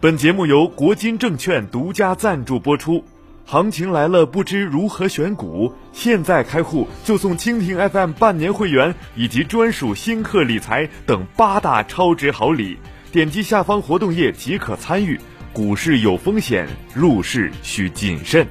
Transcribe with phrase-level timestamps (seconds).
[0.00, 3.02] 本节目由国金证券独家赞助播出。
[3.44, 5.74] 行情来了，不知如何选股？
[5.92, 12.78] 现在开户就送蜻蜓 FM 半年会员以及专属新客理财等八大超值好礼。
[13.10, 15.18] 点击下方活动页即可参与。
[15.52, 18.46] 股市有风险，入市需谨慎。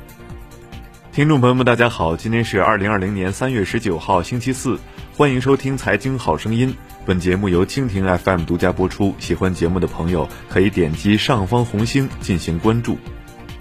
[1.18, 4.78] 听众朋友们，大家好，今天是二零二零年三月十九号，星期四，
[5.16, 6.70] 欢迎收听《财经好声音》。
[7.08, 13.00] 本节目由蜻蜓 FM 独家播出，喜欢节目的朋友可以点击上方红星进行关注。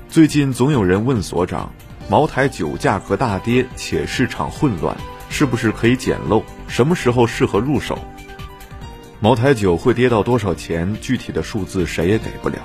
[0.06, 1.72] 最近总有人问所长，
[2.10, 4.94] 茅台酒价格大跌且市场混乱，
[5.30, 6.44] 是不是可以捡漏？
[6.68, 7.98] 什么时候适合入手？
[9.18, 10.94] 茅台酒会跌到多少钱？
[11.00, 12.58] 具体的数字谁也给不了。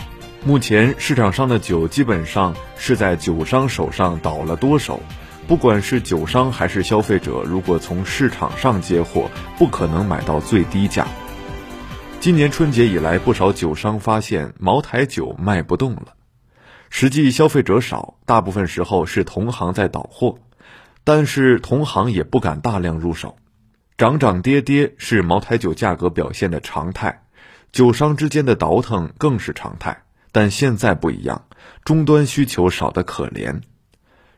[0.43, 4.99] 目前市场上的酒基本上是在酒商手上倒了多手。
[5.47, 11.05] 不管是酒商还是消费者，如果从市场上接货，不可能买到最低价。
[12.19, 16.13] 今年春节以来，不少酒商发现茅台酒卖不动了。
[16.89, 20.39] 实际消费者少，大部分时候是同行在倒货，
[21.03, 23.35] 但是同行也不敢大量入手。
[23.95, 27.21] 涨涨跌跌是茅台酒价格表现的常态，
[27.71, 30.01] 酒商之间的倒腾更是常态。
[30.31, 31.45] 但现在不一样，
[31.83, 33.61] 终端需求少得可怜。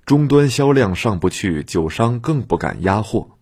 [0.05, 3.37] 终端销量上不去，酒商更不敢压货，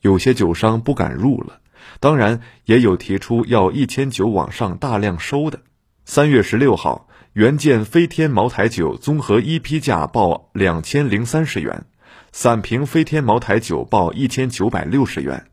[0.00, 1.60] 有些酒商不敢入了。
[2.00, 5.60] 当然，也有提出要一千九往上大量收的。
[6.04, 11.84] 三月十六号，原件飞天茅台酒综合一批价报两千零三十元，
[12.32, 15.46] 散瓶飞天茅台酒报一千九百六十元，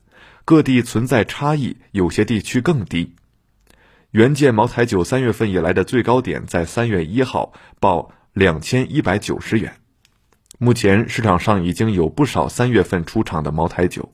[0.44, 3.14] 各地存在差异，有些地区更低。
[4.14, 9.74] 原件茅台酒三月份以来的最高点在三月一号报两千一百九十元。
[10.56, 14.12] 目前市场上已经有不少三月份出厂的茅台酒，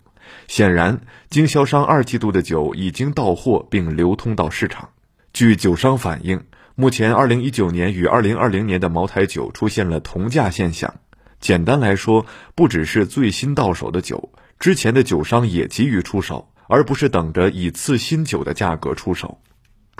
[0.48, 4.88] 显然经销商二季度的酒已经到货并流通到市场。
[5.34, 6.44] 据酒商反映，
[6.76, 10.94] 目前二零一九年与二零二零年的茅台酒出现了同价现象。
[11.40, 19.38] 简单来说，不只是最新到手的酒，之前的酒商也急于出手，而不是等着以次新酒的价格出手。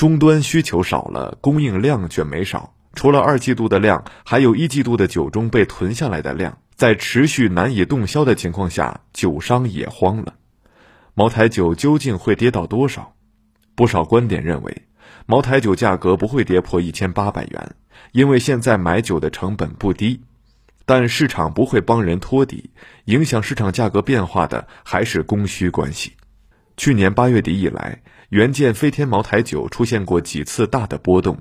[0.01, 2.73] 终端需求少了，供应量却没少。
[2.95, 10.37] 除了二季度的量，还有一季度的酒中被囤下来的量，在持续难以动销的情况下，酒商也慌了。
[11.13, 13.13] 茅台酒究竟会跌到多少？
[13.75, 14.87] 不少观点认为，
[15.27, 17.75] 茅台酒价格不会跌破一千八百元，
[18.13, 20.23] 因为现在买酒的成本不低。
[20.87, 22.71] 但市场不会帮人托底，
[23.05, 26.15] 影响市场价格变化的还是供需关系。
[26.79, 28.01] 去年八月底以来，
[28.31, 31.37] 原件飞天茅台酒出现过几次大的波动。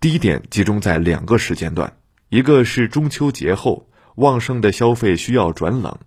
[0.00, 1.92] 低点集中在两个时间段，
[2.28, 5.98] 一个是中秋节后旺盛的消费需要转冷，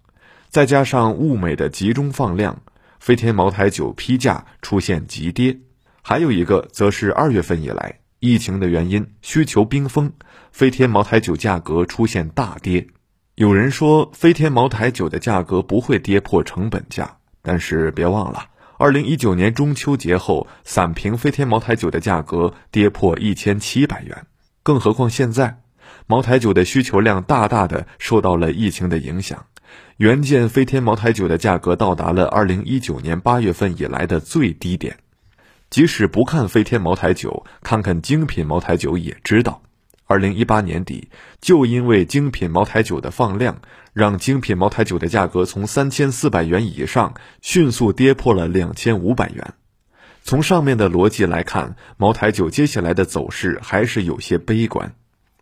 [0.49, 2.61] 再加上物美的集中放量，
[2.99, 5.53] 飞天茅台酒批价出现急跌；
[6.01, 10.11] 还有一个则是二月份以来疫情的原因，需求冰封，
[10.51, 12.87] 飞天茅台酒价格出现大跌。
[13.35, 18.45] 有人说飞天茅台酒的价格不会跌破成本价，但是别忘了。
[18.85, 24.27] 二零一九年中秋节后，散瓶飞天茅台酒的价格跌破一千七百元。
[24.61, 25.57] 更何况现在，
[26.05, 29.47] 茅台酒的需求量大大的受到了疫情的影响。
[29.97, 34.95] 原件飞天茅台酒的价格到达了二零一九年八月份以来的最低点。
[35.71, 39.63] 即使不看飞天茅台酒，看看精品茅台酒也知道。
[40.07, 41.09] 二零一八年底，
[41.41, 43.59] 就因为精品茅台酒的放量，
[43.91, 49.53] 让精品茅台酒的价格从三千四百元以上迅速跌破了两千五百元。
[50.21, 54.93] 从上面的逻辑来看，茅台酒接下来的走势还是有些悲观。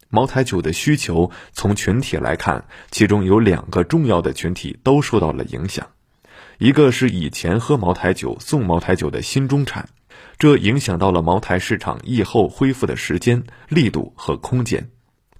[0.09, 5.87] 茅台酒的需求从群体来看，其中有两个重要的群体都受到了影响，
[6.57, 9.89] 一个是以前喝茅台酒送茅台酒的新中产。
[10.37, 14.89] 这影响到了茅台市场疫后恢复的时间、力度和空间，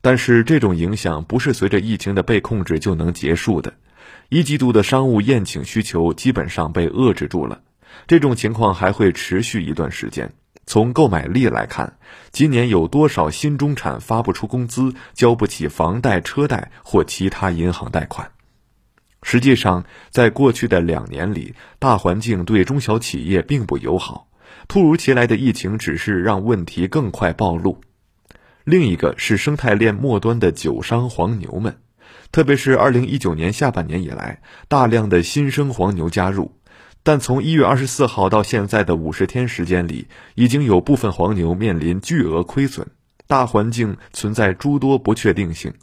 [0.01, 3.73] 但是这种影响不是随着疫情的被控制就能结束的。
[4.29, 7.61] 一季度的商务宴请需求基本上被遏制住了，
[8.07, 10.31] 这种情况还会持续一段时间。
[10.65, 11.97] 从购买力来看，
[12.31, 18.31] 今年有多少新中产发不出工资、交不起房贷、车贷或其他银行贷款？
[19.23, 24.27] 实际上，在过去的两年里，大环境对中小企业并不友好。
[24.67, 27.81] 突如其来的疫情只是让问题更快暴露。
[28.63, 31.77] 另一个是生态链末端的酒商黄牛们，
[32.31, 36.53] 特别是二零一九年下半年以来，大量的新生黄牛加入，
[37.03, 42.87] 但从一月二十四号到现在的五十天时间里，已经有部分黄牛面临巨额亏损，
[43.27, 45.73] 大环境存在诸多不确定性，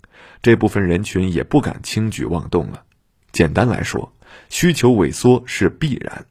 [0.41, 2.85] 这部分人群也不敢轻举妄动了。
[3.31, 4.15] 简单来说，
[4.49, 6.25] 需求萎缩是必然。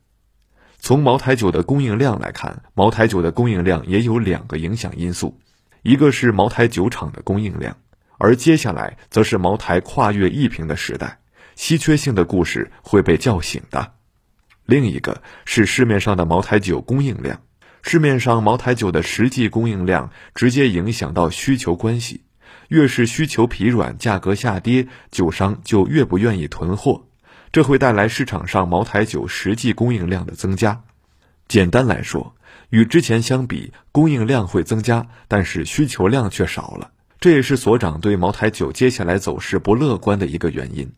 [0.79, 5.37] 从茅台酒的供应量来看，茅台酒的供应量也有两个影响因素，
[5.83, 7.77] 一个是茅台酒厂的供应量，
[8.17, 11.19] 而接下来则是茅台跨越一瓶的时代，
[11.55, 13.93] 稀缺性的故事会被叫醒的。
[14.65, 17.41] 另一个是市面上的茅台酒供应量，
[17.81, 22.23] 市面上茅台酒的实际供应量直接影响到需求关系，
[22.69, 27.08] 越是需求疲软、价格下跌，酒商就越不愿意囤货，
[27.51, 30.81] 这会带来市场上茅台酒实际供应量的增加。
[31.47, 32.35] 简单来说，
[32.69, 36.91] 与之前相比，供应量会增加，但是需求量却少了。
[37.19, 40.91] 这也是所长对茅台酒接下来走势不乐观的一个原因。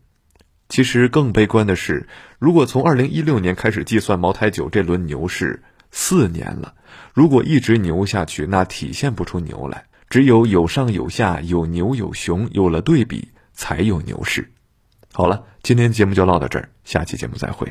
[0.70, 2.08] 其实更悲观的是，
[2.38, 6.74] 如果从二零一六年开始计算茅台酒这轮牛市四年了，
[7.14, 9.86] 如果一直牛下去，那体现不出牛来。
[10.10, 14.52] 只有有上有下，有牛有熊，有了对比，才有牛市。
[15.14, 17.68] 好了，今天节目就唠到这儿，下期节目再会。